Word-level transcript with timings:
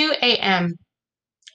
2 0.00 0.14
a.m. 0.22 0.76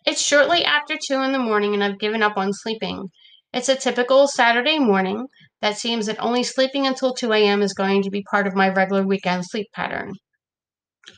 It's 0.05 0.21
shortly 0.21 0.63
after 0.63 0.95
2 1.07 1.15
in 1.15 1.31
the 1.31 1.39
morning 1.39 1.73
and 1.73 1.83
I've 1.83 1.97
given 1.97 2.21
up 2.21 2.37
on 2.37 2.53
sleeping. 2.53 3.07
It's 3.51 3.69
a 3.69 3.75
typical 3.75 4.27
Saturday 4.27 4.77
morning 4.77 5.25
that 5.61 5.79
seems 5.79 6.05
that 6.05 6.19
only 6.19 6.43
sleeping 6.43 6.85
until 6.85 7.15
2 7.15 7.33
a.m. 7.33 7.63
is 7.63 7.73
going 7.73 8.03
to 8.03 8.11
be 8.11 8.23
part 8.29 8.45
of 8.45 8.53
my 8.53 8.69
regular 8.69 9.03
weekend 9.03 9.45
sleep 9.45 9.65
pattern. 9.73 10.11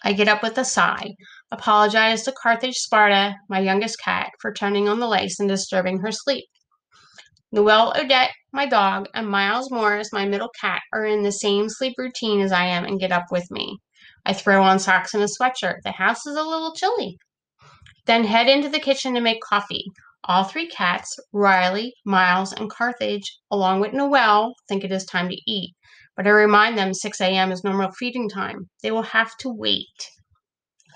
I 0.05 0.13
get 0.13 0.29
up 0.29 0.41
with 0.41 0.57
a 0.57 0.63
sigh, 0.63 1.15
apologize 1.51 2.23
to 2.23 2.31
Carthage 2.41 2.77
Sparta, 2.77 3.35
my 3.49 3.59
youngest 3.59 3.97
cat, 4.01 4.29
for 4.39 4.53
turning 4.53 4.87
on 4.87 5.01
the 5.01 5.07
lights 5.07 5.37
and 5.37 5.49
disturbing 5.49 5.99
her 5.99 6.13
sleep. 6.13 6.45
Noelle 7.51 7.91
Odette, 7.97 8.31
my 8.53 8.65
dog, 8.65 9.09
and 9.13 9.27
Miles 9.27 9.69
Morris, 9.69 10.13
my 10.13 10.25
middle 10.25 10.51
cat, 10.61 10.81
are 10.93 11.05
in 11.05 11.23
the 11.23 11.33
same 11.33 11.67
sleep 11.67 11.95
routine 11.97 12.39
as 12.39 12.53
I 12.53 12.67
am 12.67 12.85
and 12.85 13.01
get 13.01 13.11
up 13.11 13.25
with 13.31 13.51
me. 13.51 13.79
I 14.27 14.33
throw 14.33 14.61
on 14.61 14.77
socks 14.77 15.13
and 15.13 15.23
a 15.23 15.27
sweatshirt. 15.27 15.83
The 15.85 15.93
house 15.93 16.25
is 16.27 16.35
a 16.35 16.43
little 16.43 16.73
chilly. 16.73 17.17
Then 18.07 18.25
head 18.25 18.49
into 18.49 18.67
the 18.67 18.81
kitchen 18.81 19.13
to 19.13 19.21
make 19.21 19.39
coffee. 19.39 19.85
All 20.25 20.43
three 20.43 20.67
cats, 20.67 21.17
Riley, 21.31 21.93
Miles, 22.05 22.51
and 22.51 22.69
Carthage, 22.69 23.37
along 23.49 23.79
with 23.79 23.93
Noelle, 23.93 24.53
think 24.67 24.83
it 24.83 24.91
is 24.91 25.05
time 25.05 25.29
to 25.29 25.37
eat. 25.47 25.73
But 26.17 26.27
I 26.27 26.31
remind 26.31 26.77
them 26.77 26.93
6 26.93 27.21
a.m. 27.21 27.53
is 27.53 27.63
normal 27.63 27.91
feeding 27.91 28.27
time. 28.27 28.69
They 28.83 28.91
will 28.91 29.03
have 29.03 29.37
to 29.37 29.49
wait. 29.49 30.09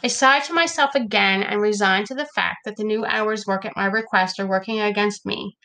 I 0.04 0.08
sigh 0.08 0.42
to 0.42 0.54
myself 0.54 0.94
again 0.94 1.42
and 1.42 1.62
resign 1.62 2.04
to 2.08 2.14
the 2.14 2.28
fact 2.36 2.58
that 2.66 2.76
the 2.76 2.84
new 2.84 3.06
hours 3.06 3.48
work 3.48 3.64
at 3.64 3.78
my 3.78 3.86
request 3.86 4.42
are 4.42 4.48
working 4.48 4.82
against 4.82 5.26
me. 5.26 5.56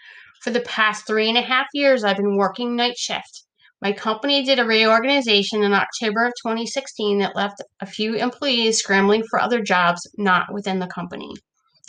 For 0.40 0.50
the 0.50 0.60
past 0.60 1.04
three 1.04 1.28
and 1.28 1.36
a 1.36 1.42
half 1.42 1.66
years, 1.74 2.04
I've 2.04 2.18
been 2.18 2.36
working 2.36 2.76
night 2.76 2.96
shift. 2.96 3.45
My 3.82 3.92
company 3.92 4.42
did 4.42 4.58
a 4.58 4.64
reorganization 4.64 5.62
in 5.62 5.74
October 5.74 6.24
of 6.24 6.32
2016 6.42 7.18
that 7.18 7.36
left 7.36 7.62
a 7.80 7.86
few 7.86 8.14
employees 8.14 8.78
scrambling 8.78 9.22
for 9.28 9.38
other 9.38 9.62
jobs 9.62 10.00
not 10.16 10.52
within 10.52 10.78
the 10.78 10.86
company. 10.86 11.32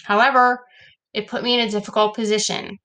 However, 0.04 0.66
it 1.14 1.28
put 1.28 1.44
me 1.44 1.54
in 1.54 1.68
a 1.68 1.72
difficult 1.72 2.14
position. 2.14 2.78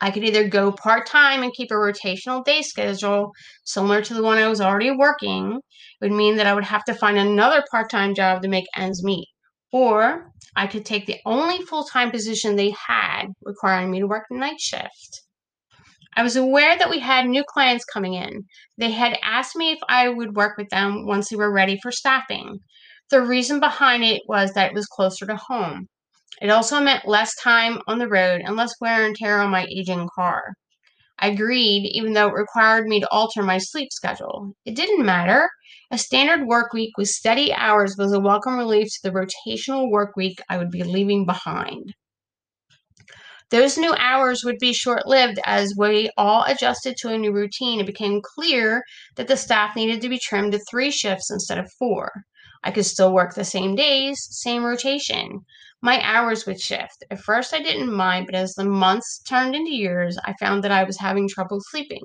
I 0.00 0.10
could 0.10 0.24
either 0.24 0.46
go 0.46 0.72
part 0.72 1.06
time 1.06 1.42
and 1.42 1.52
keep 1.52 1.70
a 1.70 1.74
rotational 1.74 2.44
day 2.44 2.62
schedule 2.62 3.32
similar 3.64 4.02
to 4.02 4.14
the 4.14 4.22
one 4.22 4.38
I 4.38 4.48
was 4.48 4.60
already 4.60 4.90
working. 4.90 5.58
It 6.00 6.04
would 6.04 6.12
mean 6.12 6.36
that 6.36 6.46
I 6.46 6.54
would 6.54 6.64
have 6.64 6.84
to 6.84 6.94
find 6.94 7.18
another 7.18 7.64
part 7.70 7.90
time 7.90 8.14
job 8.14 8.42
to 8.42 8.48
make 8.48 8.66
ends 8.76 9.02
meet. 9.02 9.28
Or 9.72 10.30
I 10.54 10.66
could 10.66 10.84
take 10.84 11.06
the 11.06 11.20
only 11.24 11.64
full 11.64 11.84
time 11.84 12.10
position 12.10 12.56
they 12.56 12.74
had, 12.88 13.28
requiring 13.42 13.90
me 13.90 14.00
to 14.00 14.06
work 14.06 14.26
night 14.30 14.60
shift. 14.60 15.22
I 16.14 16.22
was 16.22 16.36
aware 16.36 16.76
that 16.76 16.90
we 16.90 16.98
had 16.98 17.26
new 17.26 17.42
clients 17.42 17.86
coming 17.86 18.12
in. 18.14 18.44
They 18.76 18.90
had 18.90 19.18
asked 19.22 19.56
me 19.56 19.72
if 19.72 19.78
I 19.88 20.10
would 20.10 20.36
work 20.36 20.58
with 20.58 20.68
them 20.68 21.06
once 21.06 21.28
they 21.28 21.36
were 21.36 21.52
ready 21.52 21.78
for 21.82 21.90
staffing. 21.90 22.58
The 23.10 23.22
reason 23.22 23.60
behind 23.60 24.04
it 24.04 24.22
was 24.28 24.52
that 24.52 24.70
it 24.70 24.74
was 24.74 24.86
closer 24.86 25.26
to 25.26 25.36
home. 25.36 25.88
It 26.42 26.50
also 26.50 26.80
meant 26.80 27.08
less 27.08 27.34
time 27.42 27.80
on 27.86 27.98
the 27.98 28.08
road 28.08 28.42
and 28.44 28.56
less 28.56 28.74
wear 28.80 29.06
and 29.06 29.16
tear 29.16 29.40
on 29.40 29.50
my 29.50 29.66
aging 29.70 30.08
car. 30.14 30.54
I 31.18 31.28
agreed, 31.28 31.88
even 31.94 32.12
though 32.12 32.28
it 32.28 32.34
required 32.34 32.86
me 32.88 33.00
to 33.00 33.10
alter 33.10 33.42
my 33.42 33.58
sleep 33.58 33.90
schedule. 33.92 34.52
It 34.66 34.74
didn't 34.74 35.06
matter. 35.06 35.48
A 35.90 35.98
standard 35.98 36.46
work 36.46 36.72
week 36.72 36.98
with 36.98 37.08
steady 37.08 37.54
hours 37.54 37.96
was 37.96 38.12
a 38.12 38.20
welcome 38.20 38.58
relief 38.58 38.88
to 38.88 39.00
the 39.02 39.12
rotational 39.12 39.90
work 39.90 40.16
week 40.16 40.40
I 40.48 40.58
would 40.58 40.70
be 40.70 40.82
leaving 40.82 41.24
behind. 41.24 41.94
Those 43.52 43.76
new 43.76 43.94
hours 43.98 44.44
would 44.46 44.58
be 44.58 44.72
short 44.72 45.06
lived 45.06 45.38
as 45.44 45.74
we 45.76 46.10
all 46.16 46.42
adjusted 46.44 46.96
to 46.96 47.10
a 47.12 47.18
new 47.18 47.32
routine. 47.32 47.80
It 47.80 47.86
became 47.86 48.22
clear 48.22 48.82
that 49.16 49.28
the 49.28 49.36
staff 49.36 49.76
needed 49.76 50.00
to 50.00 50.08
be 50.08 50.18
trimmed 50.18 50.52
to 50.52 50.58
three 50.70 50.90
shifts 50.90 51.30
instead 51.30 51.58
of 51.58 51.70
four. 51.78 52.10
I 52.64 52.70
could 52.70 52.86
still 52.86 53.12
work 53.12 53.34
the 53.34 53.44
same 53.44 53.74
days, 53.74 54.26
same 54.30 54.64
rotation. 54.64 55.40
My 55.82 56.00
hours 56.02 56.46
would 56.46 56.62
shift. 56.62 57.04
At 57.10 57.20
first, 57.20 57.52
I 57.52 57.60
didn't 57.62 57.92
mind, 57.92 58.24
but 58.24 58.34
as 58.34 58.54
the 58.54 58.64
months 58.64 59.20
turned 59.28 59.54
into 59.54 59.70
years, 59.70 60.16
I 60.24 60.32
found 60.40 60.64
that 60.64 60.72
I 60.72 60.84
was 60.84 60.98
having 60.98 61.28
trouble 61.28 61.60
sleeping. 61.60 62.04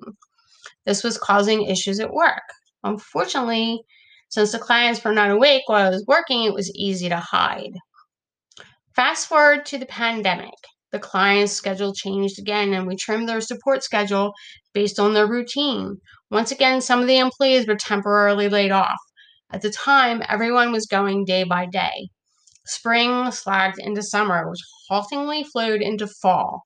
This 0.85 1.01
was 1.01 1.17
causing 1.17 1.63
issues 1.63 2.01
at 2.01 2.11
work. 2.11 2.43
Unfortunately, 2.83 3.79
since 4.27 4.51
the 4.51 4.59
clients 4.59 5.01
were 5.01 5.13
not 5.13 5.31
awake 5.31 5.63
while 5.67 5.87
I 5.87 5.91
was 5.91 6.03
working, 6.09 6.43
it 6.43 6.53
was 6.53 6.75
easy 6.75 7.07
to 7.07 7.23
hide. 7.31 7.71
Fast 8.97 9.29
forward 9.29 9.65
to 9.67 9.77
the 9.77 9.85
pandemic. 9.85 10.51
The 10.91 10.99
client's 10.99 11.53
schedule 11.53 11.93
changed 11.93 12.39
again, 12.39 12.73
and 12.73 12.87
we 12.87 12.95
trimmed 12.95 13.27
their 13.27 13.41
support 13.41 13.83
schedule 13.83 14.33
based 14.73 14.99
on 14.99 15.13
their 15.13 15.27
routine. 15.27 15.97
Once 16.31 16.51
again, 16.51 16.81
some 16.81 17.01
of 17.01 17.07
the 17.07 17.17
employees 17.17 17.67
were 17.67 17.75
temporarily 17.75 18.47
laid 18.47 18.71
off. 18.71 18.99
At 19.51 19.61
the 19.61 19.69
time, 19.69 20.23
everyone 20.29 20.71
was 20.71 20.85
going 20.85 21.25
day 21.25 21.43
by 21.43 21.65
day. 21.65 22.09
Spring 22.65 23.31
slacked 23.31 23.79
into 23.79 24.01
summer, 24.03 24.49
which 24.49 24.59
haltingly 24.89 25.43
flowed 25.43 25.81
into 25.81 26.07
fall. 26.07 26.63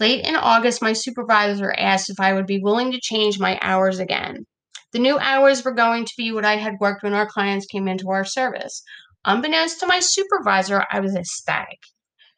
Late 0.00 0.24
in 0.24 0.36
August, 0.36 0.82
my 0.82 0.92
supervisor 0.92 1.72
asked 1.78 2.10
if 2.10 2.18
I 2.18 2.32
would 2.32 2.46
be 2.46 2.58
willing 2.58 2.92
to 2.92 3.00
change 3.00 3.38
my 3.38 3.58
hours 3.62 3.98
again. 3.98 4.46
The 4.92 4.98
new 4.98 5.18
hours 5.18 5.64
were 5.64 5.72
going 5.74 6.04
to 6.04 6.14
be 6.16 6.32
what 6.32 6.44
I 6.44 6.56
had 6.56 6.80
worked 6.80 7.02
when 7.02 7.14
our 7.14 7.26
clients 7.26 7.66
came 7.66 7.88
into 7.88 8.10
our 8.10 8.24
service. 8.24 8.82
Unbeknownst 9.24 9.80
to 9.80 9.86
my 9.86 10.00
supervisor, 10.00 10.84
I 10.90 11.00
was 11.00 11.14
ecstatic. 11.14 11.78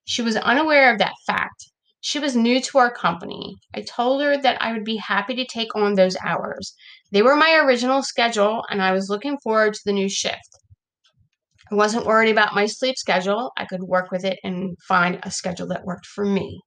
She 0.08 0.22
was 0.22 0.36
unaware 0.36 0.92
of 0.92 0.98
that 1.00 1.16
fact. 1.26 1.66
She 2.00 2.20
was 2.20 2.36
new 2.36 2.60
to 2.60 2.78
our 2.78 2.92
company. 2.92 3.56
I 3.74 3.82
told 3.82 4.22
her 4.22 4.40
that 4.40 4.62
I 4.62 4.72
would 4.72 4.84
be 4.84 4.98
happy 4.98 5.34
to 5.34 5.44
take 5.44 5.74
on 5.74 5.94
those 5.94 6.16
hours. 6.24 6.74
They 7.10 7.22
were 7.22 7.34
my 7.34 7.54
original 7.56 8.04
schedule, 8.04 8.64
and 8.70 8.80
I 8.80 8.92
was 8.92 9.10
looking 9.10 9.36
forward 9.42 9.74
to 9.74 9.80
the 9.84 9.92
new 9.92 10.08
shift. 10.08 10.48
I 11.72 11.74
wasn't 11.74 12.06
worried 12.06 12.30
about 12.30 12.54
my 12.54 12.66
sleep 12.66 12.96
schedule. 12.96 13.50
I 13.56 13.64
could 13.64 13.82
work 13.82 14.12
with 14.12 14.24
it 14.24 14.38
and 14.44 14.76
find 14.86 15.18
a 15.24 15.30
schedule 15.32 15.66
that 15.68 15.84
worked 15.84 16.06
for 16.06 16.24
me. 16.24 16.60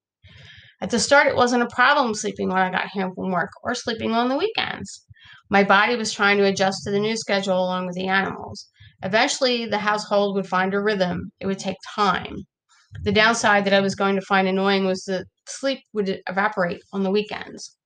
At 0.82 0.90
the 0.90 1.00
start, 1.00 1.28
it 1.28 1.38
wasn't 1.38 1.64
a 1.64 1.74
problem 1.74 2.14
sleeping 2.16 2.50
when 2.50 2.58
I 2.58 2.70
got 2.70 2.90
home 2.90 3.14
from 3.16 3.32
work 3.32 3.52
or 3.64 3.74
sleeping 3.74 4.12
on 4.12 4.28
the 4.28 4.38
weekends. 4.38 5.06
My 5.50 5.64
body 5.64 5.96
was 5.96 6.12
trying 6.12 6.38
to 6.40 6.46
adjust 6.46 6.84
to 6.84 6.92
the 6.92 7.00
new 7.00 7.16
schedule 7.16 7.58
along 7.58 7.88
with 7.88 7.96
the 7.96 8.10
animals. 8.10 8.68
Eventually, 9.02 9.66
the 9.66 9.78
household 9.78 10.36
would 10.36 10.48
find 10.48 10.74
a 10.74 10.82
rhythm. 10.82 11.32
It 11.40 11.46
would 11.46 11.60
take 11.60 11.78
time. 11.96 12.46
The 13.04 13.12
downside 13.12 13.66
that 13.66 13.74
I 13.74 13.82
was 13.82 13.96
going 13.96 14.16
to 14.16 14.22
find 14.22 14.48
annoying 14.48 14.86
was 14.86 15.04
that 15.06 15.26
sleep 15.48 15.80
would 15.94 16.22
evaporate 16.28 16.82
on 16.92 17.04
the 17.04 17.12
weekends. 17.12 17.78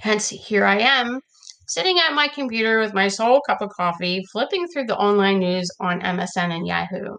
Hence, 0.00 0.28
here 0.28 0.64
I 0.64 0.78
am, 0.78 1.20
sitting 1.66 1.98
at 1.98 2.14
my 2.14 2.28
computer 2.28 2.78
with 2.80 2.94
my 2.94 3.08
sole 3.08 3.40
cup 3.46 3.62
of 3.62 3.70
coffee, 3.70 4.24
flipping 4.32 4.66
through 4.68 4.84
the 4.86 4.96
online 4.96 5.38
news 5.38 5.70
on 5.80 6.00
MSN 6.00 6.54
and 6.54 6.66
Yahoo. 6.66 7.16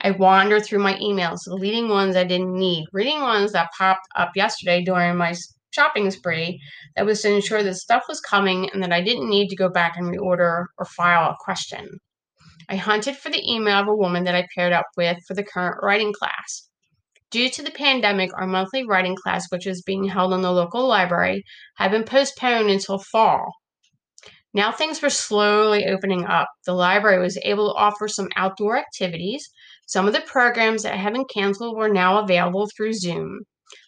I 0.00 0.10
wander 0.10 0.60
through 0.60 0.80
my 0.80 0.94
emails, 0.94 1.44
deleting 1.44 1.88
ones 1.88 2.16
I 2.16 2.24
didn't 2.24 2.52
need, 2.52 2.86
reading 2.92 3.20
ones 3.20 3.52
that 3.52 3.70
popped 3.76 4.06
up 4.16 4.30
yesterday 4.34 4.82
during 4.82 5.16
my 5.16 5.34
shopping 5.70 6.10
spree 6.10 6.60
that 6.96 7.06
was 7.06 7.22
to 7.22 7.32
ensure 7.32 7.62
that 7.62 7.74
stuff 7.76 8.04
was 8.08 8.20
coming 8.20 8.70
and 8.70 8.82
that 8.82 8.92
I 8.92 9.00
didn't 9.02 9.28
need 9.28 9.48
to 9.48 9.56
go 9.56 9.68
back 9.68 9.96
and 9.96 10.06
reorder 10.06 10.66
or 10.78 10.84
file 10.84 11.30
a 11.30 11.36
question. 11.40 11.88
I 12.68 12.76
hunted 12.76 13.16
for 13.16 13.30
the 13.30 13.42
email 13.50 13.80
of 13.80 13.88
a 13.88 13.94
woman 13.94 14.24
that 14.24 14.34
I 14.34 14.46
paired 14.54 14.72
up 14.72 14.86
with 14.96 15.18
for 15.26 15.34
the 15.34 15.44
current 15.44 15.76
writing 15.82 16.12
class. 16.12 16.68
Due 17.30 17.50
to 17.50 17.62
the 17.62 17.70
pandemic, 17.70 18.30
our 18.34 18.46
monthly 18.46 18.86
writing 18.86 19.16
class, 19.16 19.46
which 19.50 19.66
was 19.66 19.82
being 19.82 20.04
held 20.04 20.32
in 20.32 20.42
the 20.42 20.52
local 20.52 20.86
library, 20.86 21.42
had 21.76 21.90
been 21.90 22.04
postponed 22.04 22.70
until 22.70 22.98
fall. 22.98 23.52
Now 24.52 24.70
things 24.70 25.02
were 25.02 25.10
slowly 25.10 25.84
opening 25.84 26.24
up. 26.26 26.46
The 26.64 26.74
library 26.74 27.18
was 27.18 27.36
able 27.42 27.72
to 27.72 27.78
offer 27.78 28.06
some 28.06 28.28
outdoor 28.36 28.78
activities. 28.78 29.50
Some 29.86 30.06
of 30.06 30.12
the 30.12 30.20
programs 30.20 30.84
that 30.84 30.96
had 30.96 31.12
been 31.12 31.24
canceled 31.24 31.76
were 31.76 31.88
now 31.88 32.22
available 32.22 32.68
through 32.76 32.92
Zoom. 32.92 33.40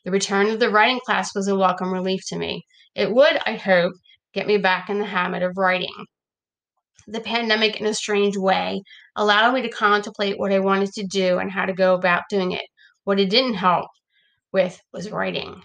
The 0.04 0.10
return 0.10 0.48
of 0.48 0.58
the 0.58 0.68
writing 0.68 0.98
class 1.06 1.32
was 1.34 1.46
a 1.46 1.56
welcome 1.56 1.92
relief 1.92 2.22
to 2.28 2.36
me. 2.36 2.64
It 2.96 3.12
would, 3.12 3.38
I 3.46 3.54
hope, 3.54 3.92
get 4.34 4.48
me 4.48 4.58
back 4.58 4.90
in 4.90 4.98
the 4.98 5.06
habit 5.06 5.44
of 5.44 5.56
writing. 5.56 6.06
The 7.08 7.20
pandemic, 7.20 7.80
in 7.80 7.86
a 7.86 7.94
strange 7.94 8.36
way, 8.36 8.82
allowed 9.14 9.54
me 9.54 9.62
to 9.62 9.68
contemplate 9.68 10.38
what 10.38 10.52
I 10.52 10.58
wanted 10.58 10.92
to 10.94 11.06
do 11.06 11.38
and 11.38 11.50
how 11.50 11.66
to 11.66 11.72
go 11.72 11.94
about 11.94 12.24
doing 12.28 12.52
it. 12.52 12.64
What 13.04 13.20
it 13.20 13.30
didn't 13.30 13.54
help 13.54 13.88
with 14.52 14.80
was 14.92 15.10
writing. 15.10 15.62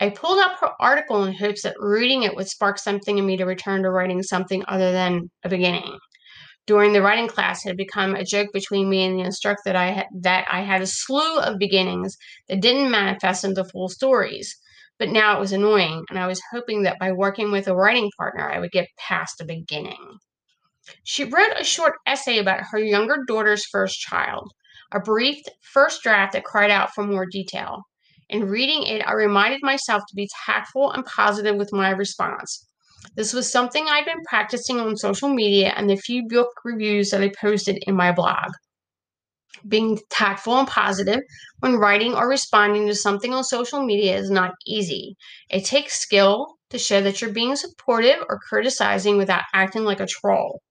I 0.00 0.10
pulled 0.10 0.38
up 0.38 0.58
her 0.60 0.70
article 0.80 1.24
in 1.24 1.34
hopes 1.34 1.62
that 1.62 1.76
reading 1.78 2.22
it 2.24 2.36
would 2.36 2.48
spark 2.48 2.78
something 2.78 3.18
in 3.18 3.26
me 3.26 3.36
to 3.36 3.44
return 3.44 3.82
to 3.82 3.90
writing 3.90 4.22
something 4.22 4.64
other 4.68 4.92
than 4.92 5.30
a 5.44 5.48
beginning 5.48 5.98
during 6.70 6.92
the 6.92 7.02
writing 7.02 7.26
class 7.26 7.64
had 7.64 7.76
become 7.76 8.14
a 8.14 8.24
joke 8.24 8.48
between 8.52 8.88
me 8.88 9.04
and 9.04 9.18
the 9.18 9.24
instructor 9.24 9.62
that 9.64 9.74
I 9.74 9.90
had, 9.90 10.06
that 10.20 10.46
I 10.48 10.60
had 10.60 10.80
a 10.80 10.86
slew 10.86 11.40
of 11.40 11.58
beginnings 11.58 12.16
that 12.48 12.60
didn't 12.60 12.92
manifest 12.92 13.42
into 13.42 13.64
full 13.64 13.88
stories. 13.88 14.56
But 14.96 15.08
now 15.08 15.36
it 15.36 15.40
was 15.40 15.52
annoying, 15.52 16.04
and 16.08 16.16
I 16.16 16.28
was 16.28 16.40
hoping 16.52 16.84
that 16.84 17.00
by 17.00 17.10
working 17.10 17.50
with 17.50 17.66
a 17.66 17.74
writing 17.74 18.08
partner, 18.16 18.48
I 18.48 18.60
would 18.60 18.70
get 18.70 18.86
past 18.96 19.38
the 19.38 19.44
beginning. 19.46 20.18
She 21.04 21.24
wrote 21.24 21.52
a 21.58 21.64
short 21.64 21.94
essay 22.06 22.38
about 22.38 22.64
her 22.70 22.78
younger 22.78 23.24
daughter's 23.26 23.66
first 23.66 23.98
child, 24.00 24.50
a 24.92 25.00
brief 25.00 25.42
first 25.60 26.02
draft 26.02 26.32
that 26.32 26.44
cried 26.44 26.70
out 26.70 26.94
for 26.94 27.04
more 27.04 27.26
detail. 27.26 27.82
In 28.28 28.48
reading 28.48 28.84
it, 28.84 29.02
I 29.06 29.12
reminded 29.12 29.60
myself 29.62 30.02
to 30.08 30.14
be 30.14 30.28
tactful 30.46 30.92
and 30.92 31.04
positive 31.04 31.56
with 31.56 31.72
my 31.72 31.90
response. 31.90 32.66
This 33.16 33.32
was 33.32 33.50
something 33.50 33.88
I'd 33.88 34.04
been 34.04 34.22
practicing 34.28 34.78
on 34.78 34.96
social 34.96 35.28
media 35.28 35.72
and 35.76 35.90
the 35.90 35.96
few 35.96 36.28
book 36.28 36.48
reviews 36.64 37.10
that 37.10 37.22
I 37.22 37.32
posted 37.40 37.82
in 37.86 37.96
my 37.96 38.12
blog. 38.12 38.50
Being 39.66 39.98
tactful 40.10 40.58
and 40.58 40.68
positive 40.68 41.20
when 41.58 41.76
writing 41.76 42.14
or 42.14 42.28
responding 42.28 42.86
to 42.86 42.94
something 42.94 43.34
on 43.34 43.42
social 43.42 43.84
media 43.84 44.16
is 44.16 44.30
not 44.30 44.52
easy. 44.66 45.16
It 45.50 45.64
takes 45.64 46.00
skill 46.00 46.56
to 46.70 46.78
show 46.78 47.00
that 47.00 47.20
you're 47.20 47.32
being 47.32 47.56
supportive 47.56 48.24
or 48.28 48.38
criticizing 48.38 49.16
without 49.16 49.44
acting 49.52 49.84
like 49.84 50.00
a 50.00 50.06
troll. 50.06 50.62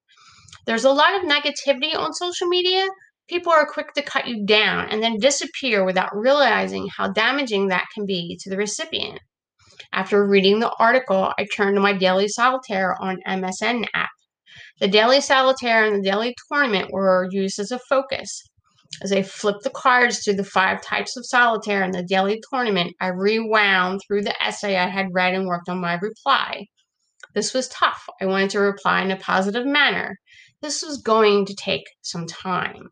There's 0.70 0.86
a 0.86 0.92
lot 0.92 1.16
of 1.16 1.28
negativity 1.28 1.96
on 1.96 2.14
social 2.14 2.46
media. 2.46 2.86
People 3.28 3.52
are 3.52 3.66
quick 3.66 3.92
to 3.94 4.04
cut 4.04 4.28
you 4.28 4.46
down 4.46 4.88
and 4.92 5.02
then 5.02 5.18
disappear 5.18 5.84
without 5.84 6.16
realizing 6.16 6.88
how 6.96 7.12
damaging 7.12 7.70
that 7.70 7.88
can 7.96 8.06
be 8.06 8.38
to 8.42 8.52
the 8.52 8.58
recipient. 8.58 9.20
After 9.92 10.24
reading 10.24 10.60
the 10.60 10.72
article, 10.78 11.34
I 11.40 11.48
turned 11.56 11.76
to 11.76 11.82
my 11.82 11.94
daily 11.94 12.28
solitaire 12.28 12.96
on 13.02 13.18
MSN 13.28 13.88
app. 13.96 14.12
The 14.80 14.88
daily 14.88 15.22
solitaire 15.22 15.86
and 15.86 15.96
the 15.96 16.08
daily 16.08 16.36
tournament 16.54 16.92
were 16.92 17.28
used 17.32 17.58
as 17.58 17.72
a 17.72 17.80
focus. 17.90 18.44
As 19.02 19.12
I 19.12 19.24
flipped 19.24 19.64
the 19.64 19.72
cards 19.72 20.24
through 20.24 20.36
the 20.36 20.44
five 20.44 20.84
types 20.84 21.18
of 21.18 21.26
solitaire 21.26 21.84
in 21.84 21.94
the 21.94 22.04
daily 22.04 22.44
tournament, 22.52 22.94
I 23.02 23.08
rewound 23.08 24.02
through 24.06 24.22
the 24.22 24.40
essay 24.40 24.78
I 24.78 24.90
had 24.90 25.08
read 25.14 25.34
and 25.34 25.48
worked 25.48 25.68
on 25.68 25.82
my 25.82 25.96
reply. 25.96 26.68
This 27.34 27.54
was 27.54 27.68
tough. 27.68 28.04
I 28.22 28.26
wanted 28.26 28.50
to 28.52 28.60
reply 28.60 29.02
in 29.02 29.12
a 29.12 29.18
positive 29.18 29.66
manner. 29.66 30.16
This 30.62 30.84
was 30.84 31.02
going 31.02 31.46
to 31.46 31.56
take 31.56 31.84
some 32.02 32.26
time. 32.26 32.90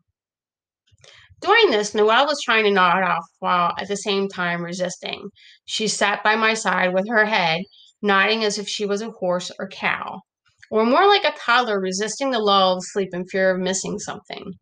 During 1.40 1.70
this, 1.70 1.94
Noelle 1.94 2.26
was 2.26 2.42
trying 2.42 2.64
to 2.64 2.70
nod 2.70 3.02
off 3.02 3.24
while 3.38 3.74
at 3.78 3.88
the 3.88 3.96
same 3.96 4.28
time 4.28 4.64
resisting. 4.64 5.28
She 5.64 5.86
sat 5.86 6.24
by 6.24 6.34
my 6.34 6.54
side 6.54 6.92
with 6.92 7.08
her 7.08 7.26
head 7.26 7.62
nodding 8.02 8.44
as 8.44 8.58
if 8.58 8.68
she 8.68 8.86
was 8.86 9.02
a 9.02 9.10
horse 9.10 9.50
or 9.58 9.68
cow, 9.68 10.20
or 10.70 10.84
more 10.84 11.06
like 11.06 11.24
a 11.24 11.36
toddler 11.36 11.80
resisting 11.80 12.30
the 12.30 12.38
lull 12.38 12.76
of 12.76 12.84
sleep 12.84 13.10
in 13.12 13.26
fear 13.26 13.50
of 13.50 13.60
missing 13.60 13.98
something. 13.98 14.52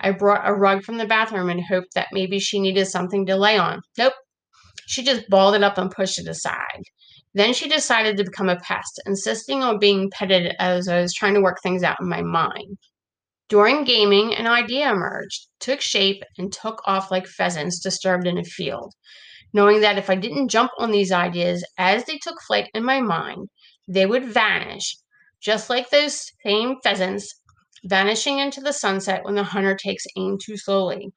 I 0.00 0.10
brought 0.10 0.48
a 0.48 0.54
rug 0.54 0.82
from 0.82 0.98
the 0.98 1.06
bathroom 1.06 1.50
and 1.50 1.62
hoped 1.64 1.94
that 1.94 2.08
maybe 2.12 2.38
she 2.38 2.60
needed 2.60 2.86
something 2.86 3.26
to 3.26 3.36
lay 3.36 3.58
on. 3.58 3.80
Nope. 3.98 4.14
She 4.86 5.02
just 5.02 5.28
balled 5.28 5.54
it 5.54 5.62
up 5.62 5.78
and 5.78 5.90
pushed 5.90 6.18
it 6.18 6.28
aside. 6.28 6.82
Then 7.34 7.52
she 7.52 7.68
decided 7.68 8.16
to 8.16 8.24
become 8.24 8.48
a 8.48 8.60
pest, 8.60 9.00
insisting 9.06 9.62
on 9.62 9.80
being 9.80 10.08
petted 10.10 10.54
as 10.60 10.86
I 10.86 11.00
was 11.00 11.12
trying 11.12 11.34
to 11.34 11.40
work 11.40 11.58
things 11.62 11.82
out 11.82 11.96
in 12.00 12.08
my 12.08 12.22
mind. 12.22 12.78
During 13.48 13.84
gaming, 13.84 14.34
an 14.34 14.46
idea 14.46 14.90
emerged, 14.90 15.48
took 15.58 15.80
shape, 15.80 16.22
and 16.38 16.52
took 16.52 16.80
off 16.86 17.10
like 17.10 17.26
pheasants 17.26 17.80
disturbed 17.80 18.26
in 18.26 18.38
a 18.38 18.44
field. 18.44 18.94
Knowing 19.52 19.80
that 19.80 19.98
if 19.98 20.08
I 20.08 20.14
didn't 20.14 20.48
jump 20.48 20.70
on 20.78 20.92
these 20.92 21.12
ideas 21.12 21.64
as 21.76 22.04
they 22.04 22.18
took 22.18 22.40
flight 22.46 22.70
in 22.72 22.84
my 22.84 23.00
mind, 23.00 23.48
they 23.86 24.06
would 24.06 24.24
vanish, 24.24 24.96
just 25.40 25.68
like 25.68 25.90
those 25.90 26.30
same 26.44 26.76
pheasants 26.82 27.34
vanishing 27.84 28.38
into 28.38 28.60
the 28.60 28.72
sunset 28.72 29.24
when 29.24 29.34
the 29.34 29.44
hunter 29.44 29.76
takes 29.76 30.06
aim 30.16 30.38
too 30.42 30.56
slowly. 30.56 31.12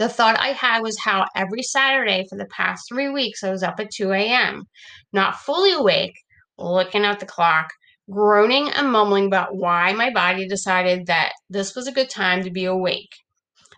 The 0.00 0.08
thought 0.08 0.40
I 0.40 0.52
had 0.52 0.80
was 0.80 0.98
how 0.98 1.26
every 1.36 1.62
Saturday 1.62 2.24
for 2.26 2.38
the 2.38 2.46
past 2.46 2.88
three 2.88 3.10
weeks 3.10 3.44
I 3.44 3.50
was 3.50 3.62
up 3.62 3.78
at 3.80 3.90
2 3.90 4.12
a.m., 4.12 4.64
not 5.12 5.40
fully 5.40 5.72
awake, 5.72 6.14
looking 6.56 7.04
at 7.04 7.20
the 7.20 7.26
clock, 7.26 7.68
groaning 8.10 8.70
and 8.70 8.90
mumbling 8.90 9.26
about 9.26 9.56
why 9.56 9.92
my 9.92 10.08
body 10.08 10.48
decided 10.48 11.04
that 11.08 11.32
this 11.50 11.76
was 11.76 11.86
a 11.86 11.92
good 11.92 12.08
time 12.08 12.42
to 12.42 12.50
be 12.50 12.64
awake, 12.64 13.10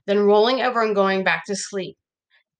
then 0.07 0.21
rolling 0.21 0.63
over 0.63 0.85
and 0.85 0.95
going 0.95 1.25
back 1.25 1.45
to 1.47 1.57
sleep. 1.57 1.97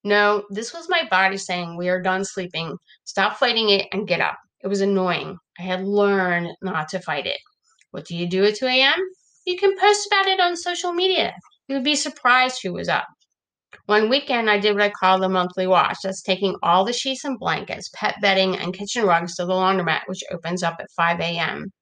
No, 0.03 0.43
this 0.51 0.75
was 0.75 0.89
my 0.89 1.07
body 1.09 1.37
saying, 1.37 1.77
We 1.77 1.89
are 1.89 2.03
done 2.03 2.25
sleeping. 2.25 2.77
Stop 3.05 3.37
fighting 3.37 3.71
it 3.71 3.87
and 3.93 4.09
get 4.09 4.21
up. 4.21 4.39
It 4.65 4.67
was 4.67 4.81
annoying. 4.81 5.39
I 5.61 5.63
had 5.63 5.85
learned 5.85 6.49
not 6.63 6.89
to 6.89 6.99
fight 6.99 7.27
it. 7.27 7.39
What 7.93 8.07
do 8.07 8.17
you 8.17 8.27
do 8.27 8.45
at 8.45 8.57
2 8.57 8.67
a.m.? 8.67 8.99
You 9.47 9.57
can 9.57 9.79
post 9.79 10.09
about 10.09 10.27
it 10.27 10.41
on 10.41 10.57
social 10.57 10.93
media. 10.93 11.33
You 11.69 11.77
would 11.77 11.85
be 11.85 11.95
surprised 11.95 12.59
who 12.61 12.73
was 12.73 12.89
up. 12.89 13.07
One 13.87 14.09
weekend, 14.09 14.51
I 14.51 14.59
did 14.59 14.75
what 14.75 14.83
I 14.83 14.91
call 14.91 15.19
the 15.19 15.29
monthly 15.29 15.67
wash. 15.67 15.97
That's 16.03 16.23
taking 16.23 16.57
all 16.63 16.85
the 16.85 16.93
sheets 16.93 17.25
and 17.25 17.39
blankets, 17.39 17.91
pet 17.95 18.17
bedding, 18.21 18.57
and 18.57 18.75
kitchen 18.75 19.05
rugs 19.07 19.35
to 19.37 19.45
the 19.45 19.53
laundromat, 19.53 20.03
which 20.07 20.23
opens 20.31 20.63
up 20.63 20.77
at 20.79 20.91
5 20.97 21.21
a.m. 21.21 21.73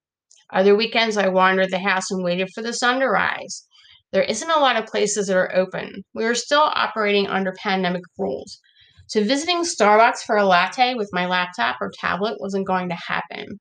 Other 0.53 0.75
weekends, 0.75 1.17
I 1.17 1.29
wandered 1.29 1.71
the 1.71 1.79
house 1.79 2.11
and 2.11 2.25
waited 2.25 2.49
for 2.55 2.63
the 2.63 2.73
sun 2.73 3.01
to 3.01 3.09
rise. 3.09 3.67
There 4.13 4.23
isn't 4.23 4.51
a 4.51 4.59
lot 4.59 4.77
of 4.77 4.87
places 4.87 5.29
that 5.29 5.37
are 5.37 5.55
open. 5.55 6.03
We 6.15 6.25
are 6.25 6.35
still 6.35 6.71
operating 6.75 7.29
under 7.29 7.53
pandemic 7.53 8.03
rules. 8.19 8.59
So, 9.07 9.23
visiting 9.23 9.63
Starbucks 9.63 10.23
for 10.25 10.37
a 10.37 10.45
latte 10.45 10.95
with 10.95 11.11
my 11.13 11.27
laptop 11.27 11.77
or 11.81 11.93
tablet 12.01 12.41
wasn't 12.41 12.67
going 12.67 12.89
to 12.89 12.99
happen. 13.07 13.61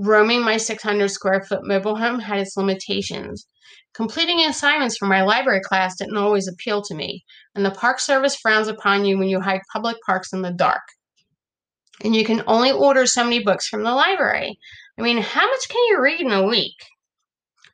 Roaming 0.00 0.44
my 0.44 0.58
600 0.58 1.08
square 1.08 1.42
foot 1.42 1.64
mobile 1.64 1.96
home 1.96 2.20
had 2.20 2.38
its 2.38 2.56
limitations. 2.56 3.48
Completing 3.94 4.38
assignments 4.38 4.96
for 4.96 5.06
my 5.06 5.22
library 5.22 5.60
class 5.60 5.96
didn't 5.96 6.16
always 6.16 6.46
appeal 6.46 6.82
to 6.82 6.94
me, 6.94 7.24
and 7.56 7.66
the 7.66 7.72
Park 7.72 7.98
Service 7.98 8.36
frowns 8.36 8.68
upon 8.68 9.04
you 9.04 9.18
when 9.18 9.28
you 9.28 9.40
hike 9.40 9.62
public 9.72 9.96
parks 10.06 10.32
in 10.32 10.42
the 10.42 10.52
dark. 10.52 10.82
And 12.04 12.14
you 12.14 12.24
can 12.24 12.44
only 12.46 12.70
order 12.70 13.06
so 13.06 13.24
many 13.24 13.42
books 13.42 13.66
from 13.66 13.82
the 13.82 13.90
library. 13.90 14.56
I 14.96 15.02
mean, 15.02 15.18
how 15.18 15.50
much 15.50 15.68
can 15.68 15.82
you 15.88 16.00
read 16.00 16.20
in 16.20 16.30
a 16.30 16.46
week? 16.46 16.76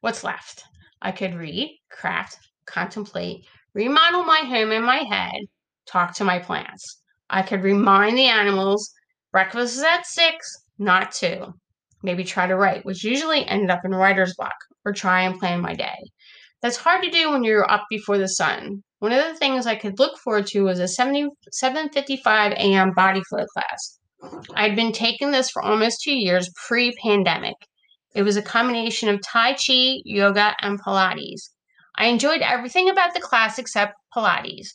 What's 0.01 0.25
left? 0.25 0.65
I 1.03 1.13
could 1.13 1.35
read, 1.35 1.79
craft, 1.91 2.39
contemplate, 2.65 3.45
remodel 3.75 4.25
my 4.25 4.41
home 4.47 4.73
in 4.73 4.83
my 4.83 5.05
head, 5.11 5.43
talk 5.87 6.15
to 6.15 6.25
my 6.25 6.39
plants. 6.39 7.03
I 7.29 7.43
could 7.43 7.63
remind 7.63 8.17
the 8.17 8.29
animals 8.29 8.95
breakfast 9.31 9.77
is 9.77 9.83
at 9.83 10.07
six, 10.07 10.65
not 10.79 11.13
two 11.13 11.53
maybe 12.05 12.23
try 12.23 12.47
to 12.47 12.57
write, 12.57 12.85
which 12.85 13.03
usually 13.03 13.45
ended 13.47 13.71
up 13.71 13.81
in 13.85 13.91
writer's 13.91 14.35
block, 14.37 14.55
or 14.85 14.93
try 14.93 15.23
and 15.23 15.41
plan 15.41 15.61
my 15.61 15.75
day. 15.75 15.97
That's 16.63 16.77
hard 16.77 17.03
to 17.03 17.11
do 17.11 17.31
when 17.31 17.43
you're 17.43 17.71
up 17.71 17.85
before 17.91 18.19
the 18.19 18.29
sun. 18.29 18.83
One 19.01 19.13
of 19.13 19.25
the 19.25 19.35
things 19.35 19.67
I 19.67 19.75
could 19.75 19.99
look 19.99 20.19
forward 20.19 20.47
to 20.49 20.63
was 20.63 20.79
a 20.79 20.89
70, 20.89 21.29
7.55 21.53 22.53
a.m. 22.53 22.93
body 22.95 23.23
flow 23.29 23.45
class. 23.47 23.99
I'd 24.55 24.77
been 24.77 24.93
taking 24.93 25.31
this 25.31 25.51
for 25.51 25.63
almost 25.63 26.03
two 26.03 26.15
years 26.15 26.51
pre-pandemic. 26.67 27.57
It 28.15 28.23
was 28.23 28.37
a 28.37 28.43
combination 28.43 29.09
of 29.09 29.21
Tai 29.21 29.55
Chi, 29.55 29.99
yoga, 30.05 30.55
and 30.61 30.81
Pilates. 30.81 31.51
I 31.97 32.07
enjoyed 32.07 32.41
everything 32.41 32.89
about 32.89 33.13
the 33.13 33.21
class 33.21 33.59
except 33.59 33.95
Pilates. 34.17 34.69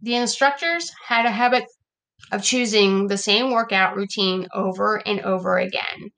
The 0.00 0.14
instructors 0.14 0.92
had 1.06 1.26
a 1.26 1.30
habit 1.30 1.64
of 2.30 2.42
choosing 2.42 3.08
the 3.08 3.18
same 3.18 3.50
workout 3.50 3.96
routine 3.96 4.46
over 4.54 4.96
and 5.06 5.20
over 5.20 5.58
again. 5.58 6.10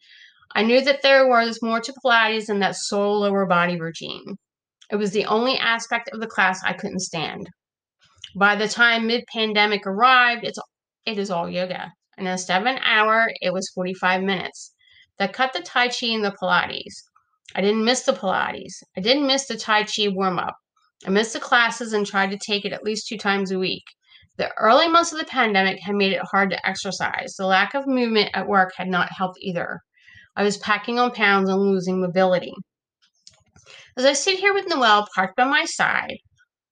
I 0.55 0.63
knew 0.63 0.81
that 0.83 1.03
there 1.03 1.27
was 1.27 1.63
more 1.63 1.81
to 1.81 1.93
Pilates 2.05 2.47
than 2.47 2.61
that 2.61 2.77
sole 2.77 3.21
lower 3.21 3.45
body 3.45 3.79
routine. 3.79 4.37
It 4.91 4.97
was 4.97 5.11
the 5.11 5.25
only 5.25 5.59
aspect 5.59 6.11
of 6.13 6.21
the 6.21 6.29
class 6.29 6.63
I 6.63 6.75
couldn't 6.75 7.01
stand. 7.01 7.51
By 8.37 8.55
the 8.55 8.69
time 8.69 9.07
mid 9.07 9.25
pandemic 9.33 9.87
arrived, 9.87 10.45
it's 10.45 10.59
it 11.07 11.19
is 11.19 11.31
all 11.31 11.51
yoga. 11.51 11.93
And 12.17 12.29
instead 12.29 12.61
of 12.61 12.69
an 12.69 12.79
hour, 12.85 13.33
it 13.41 13.53
was 13.53 13.71
45 13.75 14.23
minutes. 14.23 14.73
That 15.19 15.33
cut 15.33 15.53
the 15.53 15.61
Tai 15.61 15.89
Chi 15.89 16.07
and 16.07 16.25
the 16.25 16.31
Pilates. 16.31 17.03
I 17.55 17.61
didn't 17.61 17.85
miss 17.85 18.03
the 18.03 18.13
Pilates. 18.13 18.83
I 18.97 19.01
didn't 19.01 19.27
miss 19.27 19.47
the 19.47 19.57
Tai 19.57 19.85
Chi 19.85 20.09
warm 20.09 20.39
up. 20.39 20.55
I 21.07 21.11
missed 21.11 21.33
the 21.33 21.41
classes 21.41 21.93
and 21.93 22.07
tried 22.07 22.31
to 22.31 22.39
take 22.39 22.65
it 22.65 22.73
at 22.73 22.85
least 22.85 23.09
two 23.09 23.19
times 23.19 23.51
a 23.51 23.59
week. 23.59 23.85
The 24.37 24.53
early 24.57 24.89
months 24.89 25.13
of 25.13 25.19
the 25.19 25.25
pandemic 25.25 25.81
had 25.83 25.97
made 25.97 26.13
it 26.13 26.23
hard 26.31 26.51
to 26.51 26.67
exercise. 26.67 27.35
The 27.37 27.47
lack 27.47 27.75
of 27.75 27.87
movement 27.87 28.31
at 28.35 28.49
work 28.49 28.73
had 28.77 28.89
not 28.89 29.13
helped 29.13 29.39
either. 29.41 29.81
I 30.37 30.43
was 30.43 30.57
packing 30.57 30.99
on 30.99 31.13
pounds 31.13 31.49
and 31.49 31.61
losing 31.61 32.01
mobility. 32.01 32.53
As 33.97 34.05
I 34.05 34.15
sit 34.15 34.41
here 34.41 34.53
with 34.53 34.67
Noelle 34.67 35.07
parked 35.15 35.37
by 35.37 35.45
my 35.45 35.65
side, 35.65 36.17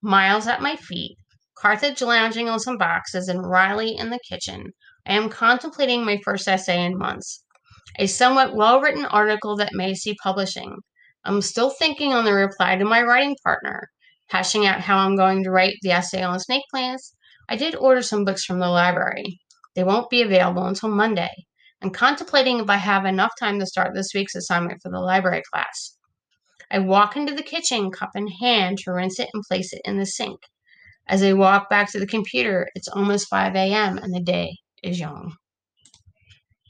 Miles 0.02 0.48
at 0.48 0.60
my 0.60 0.74
feet, 0.74 1.16
Carthage 1.56 2.02
lounging 2.02 2.48
on 2.48 2.58
some 2.58 2.76
boxes, 2.76 3.28
and 3.28 3.48
Riley 3.48 3.96
in 3.96 4.10
the 4.10 4.18
kitchen, 4.28 4.72
I 5.06 5.12
am 5.12 5.28
contemplating 5.28 6.04
my 6.04 6.18
first 6.24 6.48
essay 6.48 6.84
in 6.84 6.98
months. 6.98 7.44
A 8.00 8.08
somewhat 8.08 8.56
well 8.56 8.80
written 8.80 9.04
article 9.04 9.56
that 9.58 9.74
may 9.74 9.94
see 9.94 10.16
publishing. 10.24 10.78
I'm 11.24 11.40
still 11.40 11.70
thinking 11.70 12.12
on 12.12 12.24
the 12.24 12.32
reply 12.32 12.74
to 12.74 12.84
my 12.84 13.00
writing 13.00 13.36
partner, 13.44 13.90
hashing 14.30 14.66
out 14.66 14.80
how 14.80 14.98
I'm 14.98 15.14
going 15.14 15.44
to 15.44 15.52
write 15.52 15.76
the 15.82 15.92
essay 15.92 16.22
on 16.24 16.40
snake 16.40 16.64
plants. 16.72 17.14
I 17.48 17.54
did 17.54 17.76
order 17.76 18.02
some 18.02 18.24
books 18.24 18.44
from 18.44 18.58
the 18.58 18.68
library. 18.68 19.38
They 19.76 19.84
won't 19.84 20.10
be 20.10 20.22
available 20.22 20.66
until 20.66 20.88
Monday 20.88 21.30
and 21.82 21.92
contemplating 21.92 22.60
if 22.60 22.70
I 22.70 22.76
have 22.76 23.04
enough 23.04 23.32
time 23.38 23.58
to 23.58 23.66
start 23.66 23.94
this 23.94 24.12
week's 24.14 24.34
assignment 24.34 24.80
for 24.80 24.90
the 24.90 25.00
library 25.00 25.42
class. 25.52 25.96
I 26.70 26.78
walk 26.78 27.16
into 27.16 27.34
the 27.34 27.42
kitchen, 27.42 27.90
cup 27.90 28.10
in 28.14 28.28
hand, 28.28 28.78
to 28.78 28.92
rinse 28.92 29.18
it 29.18 29.28
and 29.34 29.42
place 29.42 29.72
it 29.72 29.82
in 29.84 29.98
the 29.98 30.06
sink. 30.06 30.40
As 31.08 31.22
I 31.22 31.32
walk 31.32 31.68
back 31.68 31.90
to 31.92 31.98
the 31.98 32.06
computer, 32.06 32.68
it's 32.74 32.88
almost 32.88 33.28
5 33.28 33.54
a.m. 33.54 33.98
and 33.98 34.14
the 34.14 34.20
day 34.20 34.56
is 34.82 35.00
young. 35.00 35.34